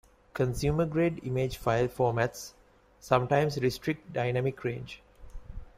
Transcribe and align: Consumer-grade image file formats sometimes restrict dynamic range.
Consumer-grade 0.33 1.23
image 1.25 1.57
file 1.57 1.87
formats 1.87 2.53
sometimes 2.99 3.61
restrict 3.61 4.11
dynamic 4.11 4.63
range. 4.63 5.03